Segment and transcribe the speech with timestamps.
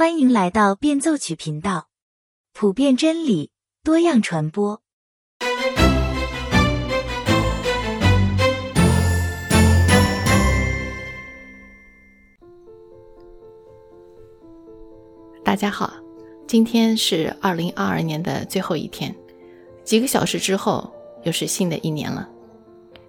[0.00, 1.88] 欢迎来到变奏曲频道，
[2.54, 3.50] 普遍真理，
[3.84, 4.80] 多样传播。
[15.44, 15.92] 大家好，
[16.46, 19.14] 今天是二零二二年的最后一天，
[19.84, 20.90] 几个小时之后
[21.24, 22.26] 又是新的一年了。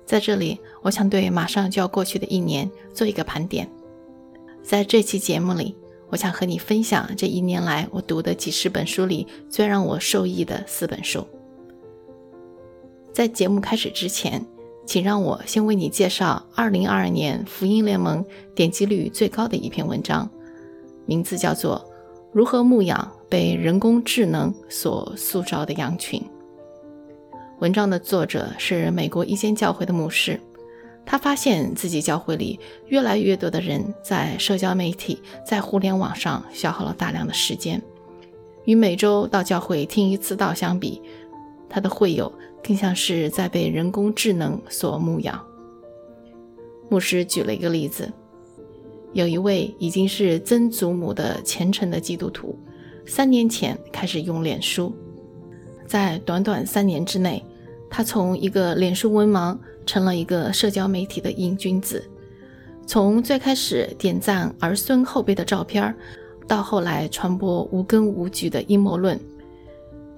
[0.06, 3.66] 在这里，我想对马上就要过去的一年做一个盘点。
[4.62, 5.74] 在这期节目里，
[6.12, 11.26] 我想和你分享这一年来我读的几十本书里最让我受益的四本书。
[13.14, 14.46] 在节目开始之前，
[14.86, 20.30] 请让我先为你介绍二零二二年福音联盟点击率最高的一篇文章，
[21.06, 21.84] 名字叫做。
[22.34, 26.22] 如何牧养被人工智能所塑造的羊群？
[27.60, 30.40] 文章的作者是美国一间教会的牧师，
[31.06, 37.82] 他发现自己教会里越来越多的人在社交媒体、在互联网上消耗了大量的时间，
[38.66, 41.02] 与每周到教会听一次道相比，
[41.68, 42.32] 他的会友
[42.64, 45.44] 更像是在被人工智能所牧养。
[46.90, 48.12] 牧师举了一个例子。
[49.14, 52.58] 有一位已经是曾祖母的虔诚的基督徒，
[53.06, 54.96] 三年前开始用脸书，
[55.86, 57.44] 在短短三年之内，
[57.90, 62.04] 他从一个脸书文盲成了一个社交媒体的瘾君子。
[62.86, 65.96] 从最开始点赞儿孙后辈的照片，
[66.48, 69.20] 到后来传播无根无据的阴谋论，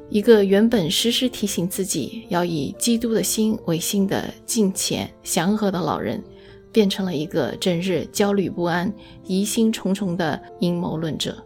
[0.09, 6.23] 一个原本时时提醒自己要以基督的心为心的敬虔祥和的老人。
[6.71, 8.91] 变成了一个整日焦虑不安、
[9.25, 11.37] 疑心重重的阴谋论者。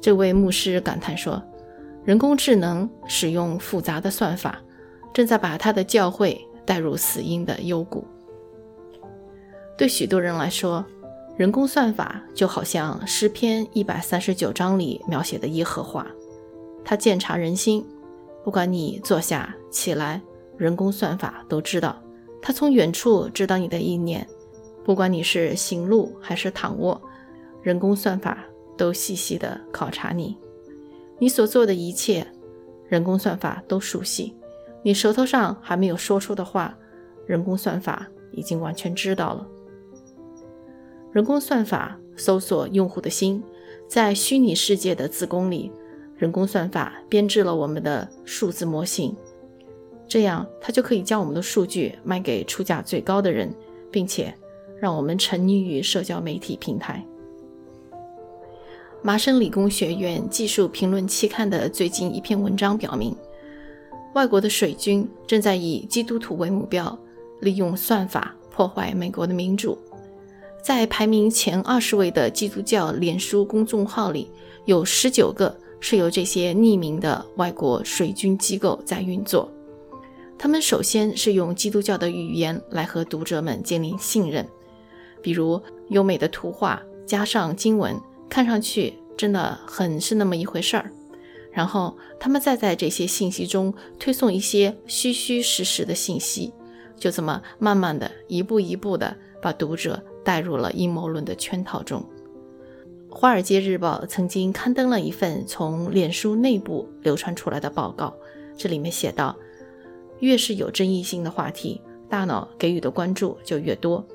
[0.00, 1.42] 这位牧师感叹说
[2.02, 4.58] ：“人工智能使用复杂的算法，
[5.12, 8.04] 正在把他的教会带入死荫的幽谷。”
[9.76, 10.84] 对许多人来说，
[11.36, 16.06] 人工算法就好像诗篇一百三十九章里描写的耶和华，
[16.84, 17.84] 他鉴察人心，
[18.44, 20.20] 不管你坐下起来，
[20.56, 22.00] 人工算法都知道。
[22.40, 24.26] 他从远处知道你的意念，
[24.84, 27.00] 不管你是行路还是躺卧，
[27.62, 28.44] 人工算法
[28.76, 30.36] 都细细的考察你。
[31.18, 32.26] 你所做的一切，
[32.88, 34.36] 人工算法都熟悉。
[34.82, 36.76] 你舌头上还没有说出的话，
[37.26, 39.46] 人工算法已经完全知道了。
[41.12, 43.42] 人工算法搜索用户的心，
[43.86, 45.70] 在虚拟世界的子宫里，
[46.16, 49.14] 人工算法编制了我们的数字模型。
[50.08, 53.54] 这样，它就可以将我们的数据卖给出价最高的人，
[53.90, 54.34] 并且
[54.80, 57.04] 让我们沉溺于社交媒体平台。
[59.00, 63.16] 麻省理工学院技术评论期刊的最近一篇文章表明，
[64.14, 66.98] 外国的水军正在以基督徒为目标，
[67.40, 69.78] 利用算法破坏美国的民主。
[70.62, 74.30] 在排名前二十位的基督教脸书公众号里，
[74.66, 79.50] 有十九个是由这些匿名的外国水军机构在运作。
[80.38, 84.46] 他们首先是用基督教的语言来和读者们建立信任，
[85.22, 90.90] 比如优美的图画加上经文，看上去真的很是那么一回事儿。
[91.52, 96.52] 然后他们再在这些信息中推送一些虚虚实实的信息，
[96.96, 102.04] 就这么慢慢的一步一步的把读者带入了阴谋论的圈套中。
[103.14, 108.14] 《华尔街日报》曾经刊登了一份从脸书内部流传出来的报告，
[108.56, 109.36] 这里面写道。
[110.20, 114.06] 越是有争议性的话题，大脑给予的关注就越多。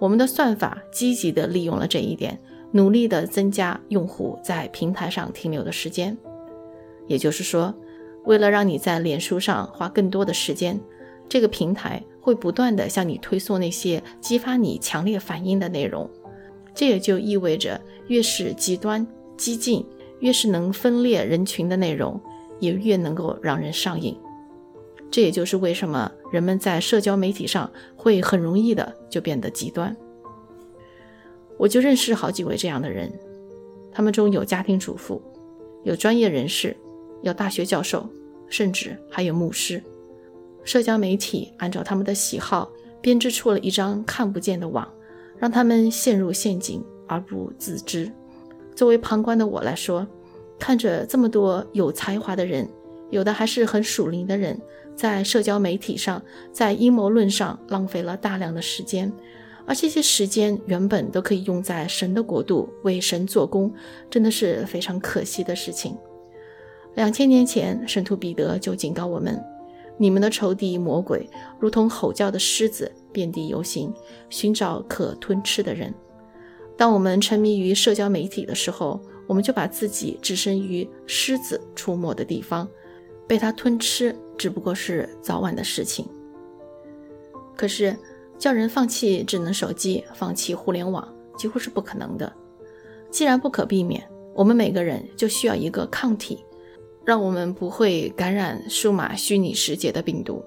[0.00, 2.36] 我们的算法积极地利用了这一点，
[2.72, 6.18] 努力地增加用户在平台上停留的时间。
[7.06, 7.74] 也就是说，
[8.24, 10.80] 为了让你在脸书上花更多的时间，
[11.28, 16.08] 这个平台会不断地向你推送那些激发你强烈反应的内容。
[16.74, 19.84] 这也就意味着，越是极端激进、
[20.20, 22.18] 越是能分裂人群的内容，
[22.60, 24.16] 也越能够让人上瘾。
[25.10, 29.94] 这也就是为什么人们在社交媒体上会很容易的就变得极端。
[31.58, 33.12] 我就认识好几位这样的人，
[33.92, 35.20] 他们中有家庭主妇，
[35.84, 36.74] 有专业人士，
[37.22, 38.08] 有大学教授，
[38.48, 39.82] 甚至还有牧师。
[40.64, 42.70] 社交媒体按照他们的喜好
[43.00, 44.86] 编织出了一张看不见的网，
[45.38, 48.10] 让他们陷入陷阱而不自知。
[48.74, 50.06] 作为旁观的我来说，
[50.58, 52.68] 看着这么多有才华的人，
[53.10, 54.60] 有的还是很属灵的人。
[54.94, 56.22] 在社交媒体上，
[56.52, 59.10] 在阴谋论上浪费了大量的时间，
[59.66, 63.72] 而这些时间原本都可以用在神的国度为神做工，
[64.10, 65.96] 真的是非常可惜的事情。
[66.94, 69.42] 两千年前，圣徒彼得就警告我们：
[69.96, 71.28] 你们的仇敌魔鬼
[71.58, 73.92] 如同吼叫的狮子，遍地游行，
[74.28, 75.92] 寻找可吞吃的人。
[76.76, 82.68] 当我们沉迷于社交媒体的时候，我们就把自己置身于狮子出没的地方，
[83.26, 86.06] 被它吞吃只不过是早晚的事情。
[87.56, 87.96] 可是，
[88.38, 91.06] 叫人放弃智能手机、放弃互联网，
[91.36, 92.30] 几乎是不可能的。
[93.10, 94.02] 既然不可避免，
[94.34, 96.44] 我们每个人就需要一个抗体，
[97.04, 100.44] 让我们不会感染数码虚拟世界的病毒。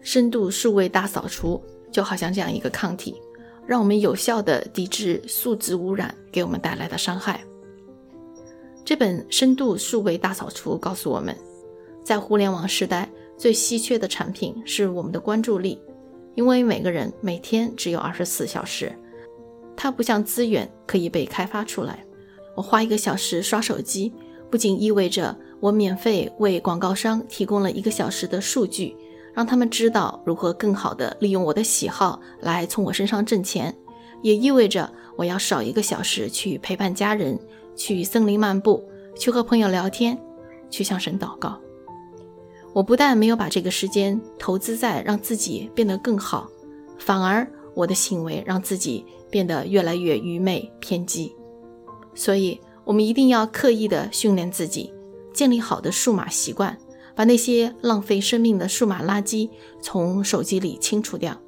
[0.00, 3.20] 深度数位大扫除就好像这样一个抗体，
[3.66, 7.40] 让我们有效地抵制数字污染给我们带来的伤害。
[8.84, 11.36] 这本《深度数位大扫除》告诉我们，
[12.02, 15.78] 在互联网时代，最稀缺的产品是我们的关注力。
[16.34, 18.92] 因为每个人每天只有二十四小时，
[19.76, 22.04] 它不像资源可以被开发出来。
[22.54, 24.12] 我花一个小时刷手机，
[24.50, 28.96] 不仅意味着我免费为广告商提供了一个小时的数据，
[29.34, 33.74] 让他们知道如何更好地利用我的喜好来从我身上挣钱，
[34.22, 37.38] 也意味着我要少一个小时去陪伴家人，
[37.76, 38.82] 去森林漫步，
[39.16, 40.18] 去和朋友聊天，
[40.70, 41.60] 去向神祷告。
[42.72, 46.48] 我不但没有把这个时间投资在让自己变得更好，
[46.98, 51.34] 反而我的行为让自己变得越来越愚昧偏激。
[52.14, 54.94] 所以，我们一定要刻意的训练自己，
[55.34, 56.78] 建立好的数码习惯，
[57.14, 59.50] 把那些浪费生命的数码垃圾
[59.82, 61.38] 从手机里清除掉。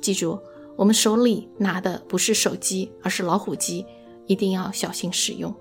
[0.00, 0.40] 记住，
[0.74, 3.84] 我们手里拿的不是手机，而是老虎机，
[4.26, 5.54] 一定要小心使用。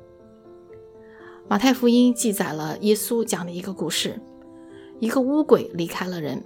[1.49, 4.17] 马太福音记载了耶稣讲的一个故事。
[5.01, 6.41] 一个乌鬼离开了人，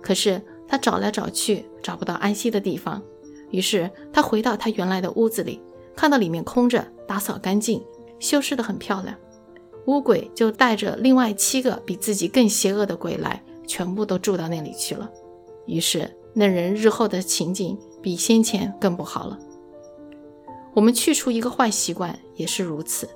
[0.00, 3.02] 可是他找来找去找不到安息的地方，
[3.50, 5.60] 于是他回到他原来的屋子里，
[5.96, 7.82] 看到里面空着，打扫干净，
[8.18, 9.16] 修饰得很漂亮。
[9.86, 15.10] 乌鬼就带着另外七个比自己更邪恶的鬼来，全部都住到那里去了。
[15.66, 19.38] 于是那人日后的情景比先前更不好了。
[20.74, 23.08] 我们去除一个坏习惯也是如此，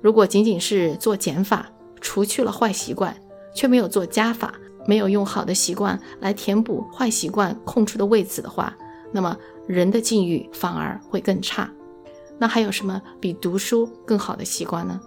[0.00, 1.70] 如果仅仅是做减法，
[2.00, 3.16] 除去了坏习惯。
[3.52, 4.54] 却没有做加法，
[4.86, 8.72] 没有用好的习惯来填补坏习惯空出的位子的话，
[9.10, 9.36] 那么
[9.66, 11.68] 人的境遇反而会更差。
[12.40, 14.98] 那还有什么比读书更好的习惯呢？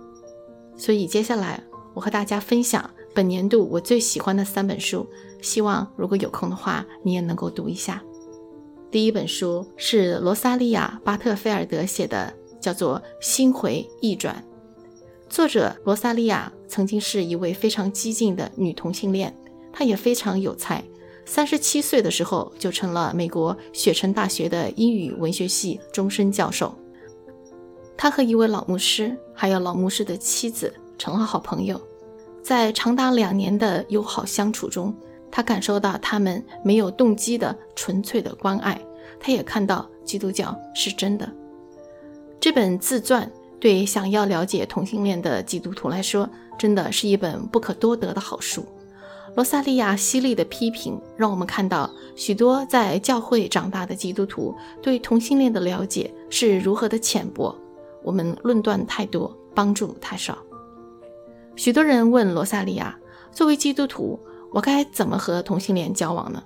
[0.77, 1.63] 所以接下来
[1.95, 5.07] 我和大家分享本年度我最喜欢的三本书，
[5.41, 8.03] 希望如果有空的话你也能够读一下。
[8.91, 12.31] 第一本书是罗萨利亚·巴特菲尔德写的，
[12.61, 14.45] 叫做《心回意转》。
[15.27, 19.35] 作者罗萨利亚曾经是一位非常激进的女同性恋，
[19.71, 20.83] 她也非常有才。
[21.25, 26.77] 三十七岁的时候就成了美国雪城大学的英语文学系终身教授。
[27.97, 31.79] 他和一位老牧师，还有老牧师的妻子成了好朋友。
[32.41, 34.93] 在长达两年的友好相处中，
[35.31, 38.79] 他感受到他们没有动机的纯粹的关爱。
[39.19, 41.31] 他也看到基督教是真的。
[42.39, 43.31] 这本自传。
[43.59, 48.65] 对想要了解同性恋的基督徒来说，真的是一本不可多得的好书。
[49.35, 57.55] 罗萨利亚犀利的批评，让我们看到许多在教会长大的基督徒对同性恋的了解是如何的浅薄。
[58.03, 60.37] 我们论断太多，帮助太少。
[61.55, 62.99] 许多人问罗萨利亚
[63.31, 64.19] ：“作为基督徒，
[64.51, 66.43] 我该怎么和同性恋交往呢？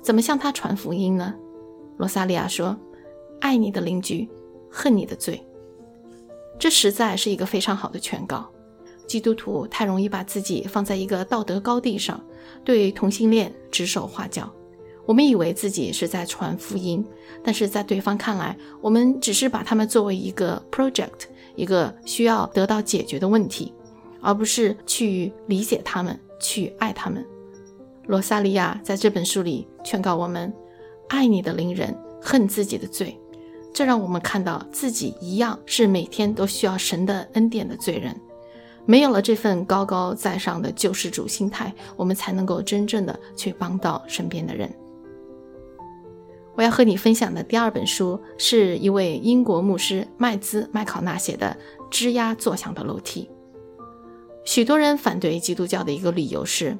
[0.00, 1.34] 怎么向他传福音呢？”
[1.98, 2.76] 罗萨利亚说
[3.40, 4.28] ：“爱你的邻居，
[4.70, 5.44] 恨你的罪。”
[6.58, 8.48] 这实在是一个非常好的劝告。
[9.06, 12.24] 基督徒太容易把自己放在一个道德高地上，
[12.64, 14.50] 对同性恋指手画脚。
[15.06, 17.04] 我们以为自己是在传福音，
[17.42, 23.74] 但是在对方看来，我们只是把他们作为一个 project，一个需要得到解决的问题，
[24.20, 27.24] 而不是去理解他们，去爱他们。
[28.06, 30.52] 罗萨利亚在这本书里劝告我们：
[31.08, 33.18] 爱你的邻人，恨自己的罪。
[33.74, 38.14] 这让我们看到自己一样是每天都需要神的恩典的罪人，
[38.86, 44.72] 没有了这份高高在上的救世主心态，我们才能够真正的去帮到身边的人。
[46.56, 51.56] 我要和你分享的第二本书是一位英国牧师麦兹麦考纳写的
[51.92, 53.28] 《吱呀作响的楼梯》。
[54.44, 56.76] 许多人反对基督教的一个理由是，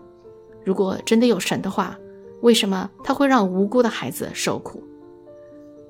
[0.65, 1.99] 如果真的有神的话，
[2.41, 4.83] 为什么他会让无辜的孩子受苦？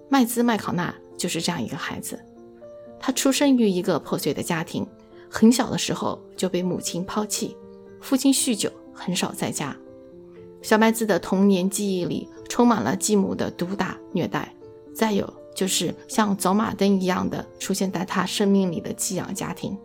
[0.09, 2.19] 麦兹麦考纳就是这样一个孩子，
[2.99, 4.87] 他出生于一个破碎的家庭，
[5.29, 7.55] 很小的时候就被母亲抛弃，
[8.01, 9.77] 父亲酗酒，很少在家。
[10.63, 14.55] 小麦兹的童年记忆里充满了继母的毒打虐待，
[14.95, 19.77] 再有就是像走马灯一样的出现在他生命里的寄养家庭。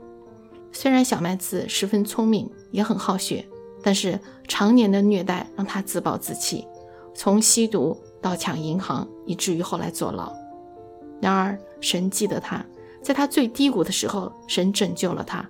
[0.71, 3.43] 虽然小麦子十分聪明，也很好学，
[3.81, 6.63] 但是常年的虐待让他自暴自弃，
[7.15, 7.99] 从吸毒。
[8.21, 10.31] 到抢银行，以至于后来坐牢。
[11.21, 12.63] 然而，神记得他，
[13.01, 15.49] 在他最低谷的时候，神拯救了他，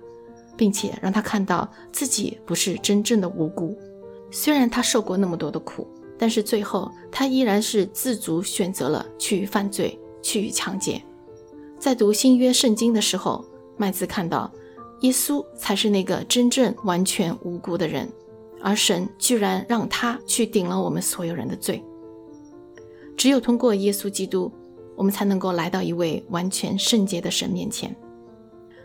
[0.56, 3.76] 并且让他看到自己不是真正的无辜。
[4.30, 5.86] 虽然他受过那么多的苦，
[6.20, 11.02] 但是最后他依然是自主选择了去犯罪、去抢劫。
[11.78, 13.42] 在读新约圣经的时候，
[13.78, 14.52] 麦子看到
[15.00, 18.06] 耶稣才是那个真正完全无辜的人，
[18.60, 21.82] 而神居然让他去顶了我们所有人的罪。
[23.16, 24.52] 只有通过耶稣基督，
[24.96, 27.96] 我们才能够来到一位完全圣洁的神面前。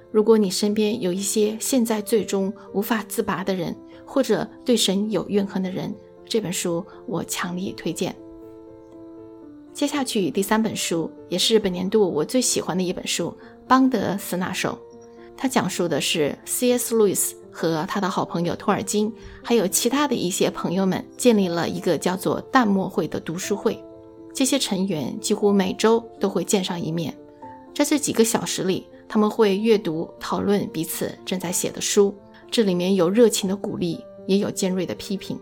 [0.10, 3.76] 如果你身边有一些现在最终无法自拔的人，
[4.06, 5.94] 或者对神有怨恨的人，
[6.28, 8.16] 这本书我强力推荐。
[9.74, 13.36] 接下去第三本书也是本年度我最喜欢的一本书，
[13.68, 14.78] 《邦德斯纳手》，
[15.36, 16.96] 它讲述的是 C.S.
[16.96, 19.14] 路易斯和他的好朋友托尔金，
[19.44, 23.82] 还有其他的一些朋友们建立了一个叫做“淡墨会”的读书会。
[24.34, 27.14] 这些成员几乎每周都会见上一面，
[27.74, 32.16] 在这几个小时里，他们会阅读、讨论彼此正在写的书。
[32.50, 35.38] 这里面有热情的鼓励，也有尖锐的批评。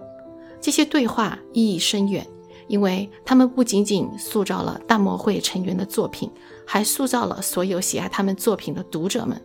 [0.63, 2.25] 这些对话意义深远，
[2.69, 6.31] 因为他们不仅仅塑造了大漠会成员的作品，
[6.65, 9.39] 还塑造了所有喜爱他们作品的读者们。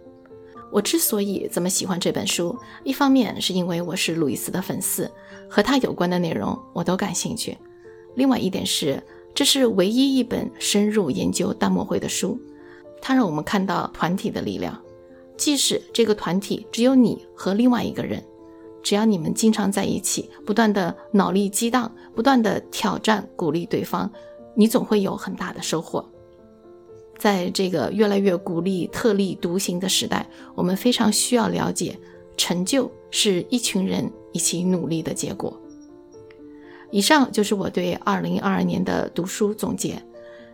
[0.71, 5.11] 我之所以这么喜欢这本书，一方面是因为我是路易斯的粉丝，
[5.51, 7.53] 和他有关的内容我都感兴趣；
[8.15, 9.03] 另外一点是。
[9.35, 12.41] 这是唯一一本深入研究大漠会的书，
[13.01, 14.81] 它让我们看到团体的力量。
[15.37, 18.25] 即使这个团体只有你和另外一个人，
[18.83, 24.11] 只要你们经常在一起，不断的脑力激荡，不断的挑战、鼓励对方，
[24.55, 26.09] 你总会有很大的收获。
[27.19, 31.99] 在这个越来越鼓励特立独行的时代，我们非常需要了解，
[32.37, 35.61] 成就是一群人一起努力的结果。
[36.91, 40.01] 以上就是我对二零二二年的读书总结。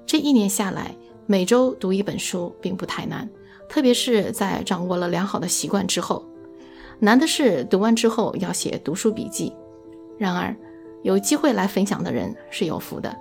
[0.07, 3.29] 这一年下来，每周读一本书并不太难，
[3.69, 6.25] 特别是在掌握了良好的习惯之后。
[6.99, 9.53] 难的是读完之后要写读书笔记。
[10.19, 10.55] 然而，
[11.03, 13.15] 有机会来分享的人是有福的。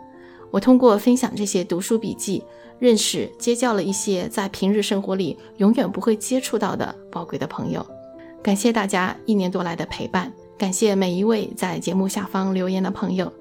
[0.52, 2.44] 我通过分享这些读书笔记，
[2.80, 7.86] 认识、结交了一些在平日生活里永远不会接触到的宝贵的朋友。
[8.44, 10.32] 感谢大家一年多来的陪伴。
[10.58, 13.34] 感谢每一位在节目下方留言的朋友，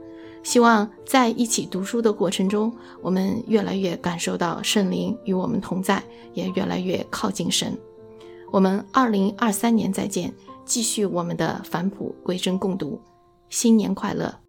[0.43, 2.73] 希望在一起读书的过程中，
[3.03, 7.77] 我们越来越感受到圣灵与我们同在，也越来越靠近神。
[8.53, 10.31] 我们二零二三年再见，
[10.67, 13.01] 继续我们的返璞归真共读，
[13.49, 14.42] 新年快乐！